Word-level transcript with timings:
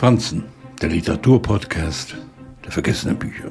Franzen, 0.00 0.44
der 0.80 0.88
Literaturpodcast 0.88 2.16
der 2.64 2.72
vergessenen 2.72 3.18
Bücher. 3.18 3.50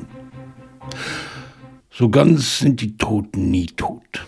So 1.92 2.10
ganz 2.10 2.58
sind 2.58 2.82
die 2.82 2.98
Toten 2.98 3.52
nie 3.52 3.68
tot, 3.68 4.25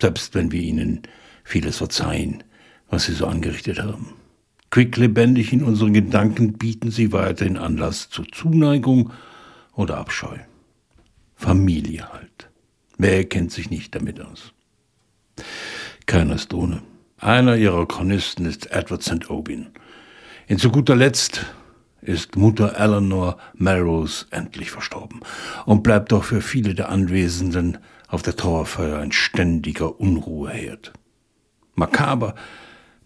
selbst 0.00 0.34
wenn 0.34 0.50
wir 0.50 0.60
ihnen 0.60 1.02
vieles 1.44 1.76
verzeihen, 1.76 2.42
was 2.90 3.04
sie 3.04 3.12
so 3.12 3.28
angerichtet 3.28 3.80
haben. 3.80 4.14
Quicklebendig 4.70 5.52
in 5.52 5.62
unseren 5.62 5.92
Gedanken 5.92 6.54
bieten 6.54 6.90
sie 6.90 7.12
weiterhin 7.12 7.56
Anlass 7.56 8.10
zur 8.10 8.26
Zuneigung 8.32 9.12
oder 9.72 9.98
Abscheu. 9.98 10.38
Familie 11.36 12.12
halt. 12.12 12.50
Wer 12.98 13.24
kennt 13.28 13.52
sich 13.52 13.70
nicht 13.70 13.94
damit 13.94 14.20
aus? 14.20 14.52
Keiner 16.06 16.34
ist 16.34 16.52
ohne. 16.54 16.82
Einer 17.18 17.54
ihrer 17.54 17.86
Chronisten 17.86 18.46
ist 18.46 18.72
Edward 18.72 19.04
St. 19.04 19.30
Aubin. 19.30 19.68
In 20.48 20.58
zu 20.58 20.70
guter 20.70 20.96
Letzt 20.96 21.46
ist 22.00 22.36
Mutter 22.36 22.74
Eleanor 22.76 23.38
Melrose 23.54 24.26
endlich 24.30 24.72
verstorben 24.72 25.20
und 25.66 25.84
bleibt 25.84 26.10
doch 26.10 26.24
für 26.24 26.40
viele 26.40 26.74
der 26.74 26.88
Anwesenden 26.88 27.78
auf 28.08 28.22
der 28.22 28.34
Trauerfeier 28.34 28.98
ein 28.98 29.12
ständiger 29.12 30.00
Unruheherd. 30.00 30.92
Makaber 31.76 32.34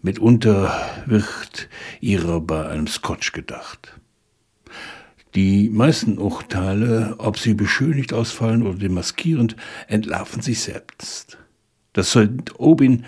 mitunter 0.01 0.73
wird 1.05 1.69
ihrer 2.01 2.41
bei 2.41 2.67
einem 2.67 2.87
Scotch 2.87 3.33
gedacht. 3.33 3.93
Die 5.35 5.69
meisten 5.69 6.17
Urteile, 6.17 7.15
ob 7.19 7.37
sie 7.37 7.53
beschönigt 7.53 8.13
ausfallen 8.13 8.65
oder 8.65 8.79
demaskierend, 8.79 9.55
entlarven 9.87 10.41
sich 10.41 10.61
selbst. 10.61 11.37
Dass 11.93 12.09
St. 12.09 12.59
Obin 12.59 13.05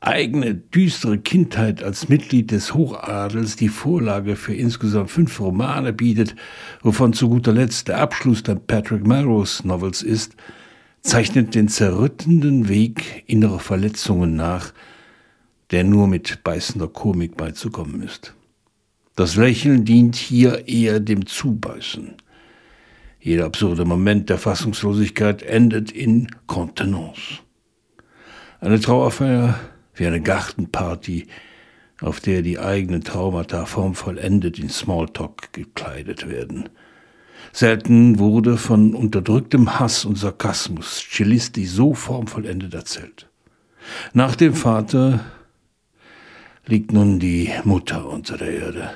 eigene 0.00 0.54
düstere 0.54 1.18
Kindheit 1.18 1.82
als 1.82 2.08
Mitglied 2.08 2.50
des 2.50 2.74
Hochadels 2.74 3.56
die 3.56 3.68
Vorlage 3.68 4.36
für 4.36 4.54
insgesamt 4.54 5.10
fünf 5.10 5.40
Romane 5.40 5.92
bietet, 5.92 6.36
wovon 6.82 7.12
zu 7.12 7.28
guter 7.28 7.52
Letzt 7.52 7.88
der 7.88 7.98
Abschluss 7.98 8.42
der 8.42 8.56
Patrick 8.56 9.06
Melrose 9.06 9.66
Novels 9.66 10.02
ist, 10.02 10.36
zeichnet 11.02 11.54
den 11.54 11.68
zerrüttenden 11.68 12.68
Weg 12.68 13.24
innerer 13.26 13.60
Verletzungen 13.60 14.36
nach, 14.36 14.72
der 15.70 15.84
nur 15.84 16.06
mit 16.06 16.44
beißender 16.44 16.88
Komik 16.88 17.36
beizukommen 17.36 18.02
ist. 18.02 18.34
Das 19.16 19.36
Lächeln 19.36 19.84
dient 19.84 20.14
hier 20.14 20.68
eher 20.68 21.00
dem 21.00 21.26
Zubeißen. 21.26 22.14
Jeder 23.18 23.46
absurde 23.46 23.84
Moment 23.84 24.28
der 24.28 24.38
Fassungslosigkeit 24.38 25.42
endet 25.42 25.90
in 25.90 26.28
Kontenance. 26.46 27.40
Eine 28.60 28.78
Trauerfeier 28.78 29.58
wie 29.96 30.06
eine 30.06 30.20
Gartenparty, 30.20 31.26
auf 32.00 32.20
der 32.20 32.42
die 32.42 32.58
eigenen 32.58 33.02
Traumata 33.02 33.66
formvollendet 33.66 34.58
in 34.58 34.68
Smalltalk 34.68 35.52
gekleidet 35.52 36.28
werden. 36.28 36.68
Selten 37.52 38.18
wurde 38.18 38.58
von 38.58 38.94
unterdrücktem 38.94 39.78
Hass 39.78 40.04
und 40.04 40.16
Sarkasmus 40.16 41.02
Cellisti 41.10 41.64
so 41.64 41.94
formvollendet 41.94 42.74
erzählt. 42.74 43.28
Nach 44.12 44.36
dem 44.36 44.54
Vater 44.54 45.24
liegt 46.66 46.92
nun 46.92 47.18
die 47.18 47.50
Mutter 47.64 48.06
unter 48.08 48.36
der 48.36 48.50
Erde. 48.50 48.90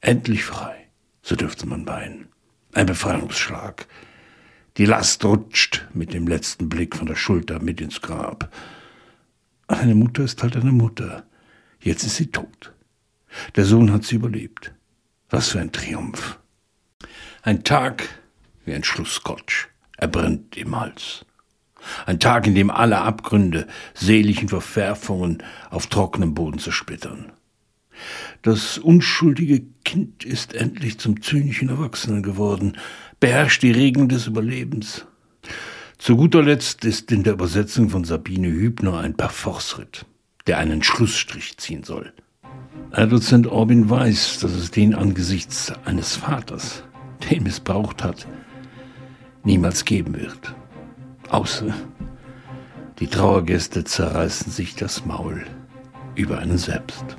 Endlich 0.00 0.44
frei, 0.44 0.88
so 1.22 1.34
dürfte 1.34 1.66
man 1.66 1.86
weinen. 1.86 2.28
Ein 2.72 2.86
Befreiungsschlag. 2.86 3.86
Die 4.76 4.86
Last 4.86 5.24
rutscht 5.24 5.86
mit 5.92 6.14
dem 6.14 6.26
letzten 6.26 6.68
Blick 6.68 6.96
von 6.96 7.06
der 7.06 7.16
Schulter 7.16 7.60
mit 7.60 7.80
ins 7.80 8.00
Grab. 8.00 8.50
Eine 9.72 9.94
Mutter 9.94 10.22
ist 10.22 10.42
halt 10.42 10.54
eine 10.54 10.70
Mutter. 10.70 11.24
Jetzt 11.80 12.04
ist 12.04 12.16
sie 12.16 12.26
tot. 12.26 12.72
Der 13.56 13.64
Sohn 13.64 13.90
hat 13.90 14.04
sie 14.04 14.16
überlebt. 14.16 14.74
Was 15.30 15.48
für 15.48 15.60
ein 15.60 15.72
Triumph. 15.72 16.38
Ein 17.42 17.64
Tag 17.64 18.06
wie 18.66 18.74
ein 18.74 18.84
Schlusskotsch. 18.84 19.68
Er 19.96 20.08
brennt 20.08 20.58
im 20.58 20.78
Hals. 20.78 21.24
Ein 22.04 22.20
Tag, 22.20 22.46
in 22.46 22.54
dem 22.54 22.70
alle 22.70 23.00
Abgründe, 23.00 23.66
seelischen 23.94 24.50
Verwerfungen 24.50 25.42
auf 25.70 25.86
trockenem 25.86 26.34
Boden 26.34 26.58
zersplittern. 26.58 27.32
Das 28.42 28.76
unschuldige 28.76 29.64
Kind 29.84 30.22
ist 30.24 30.54
endlich 30.54 30.98
zum 30.98 31.22
zynischen 31.22 31.70
Erwachsenen 31.70 32.22
geworden, 32.22 32.76
beherrscht 33.20 33.62
die 33.62 33.72
Regeln 33.72 34.10
des 34.10 34.26
Überlebens. 34.26 35.06
Zu 36.02 36.16
guter 36.16 36.42
Letzt 36.42 36.84
ist 36.84 37.12
in 37.12 37.22
der 37.22 37.34
Übersetzung 37.34 37.88
von 37.88 38.02
Sabine 38.02 38.48
Hübner 38.48 38.98
ein 38.98 39.14
Parforce-Ritt, 39.14 40.04
der 40.48 40.58
einen 40.58 40.82
Schlussstrich 40.82 41.58
ziehen 41.58 41.84
soll. 41.84 42.12
Herr 42.90 43.06
Dozent 43.06 43.46
Orbin 43.46 43.88
weiß, 43.88 44.40
dass 44.40 44.50
es 44.50 44.72
den 44.72 44.96
angesichts 44.96 45.72
eines 45.84 46.16
Vaters, 46.16 46.82
der 47.22 47.36
ihn 47.36 47.44
missbraucht 47.44 48.02
hat, 48.02 48.26
niemals 49.44 49.84
geben 49.84 50.16
wird. 50.16 50.56
Außer 51.28 51.72
die 52.98 53.06
Trauergäste 53.06 53.84
zerreißen 53.84 54.50
sich 54.50 54.74
das 54.74 55.06
Maul 55.06 55.44
über 56.16 56.40
einen 56.40 56.58
selbst. 56.58 57.16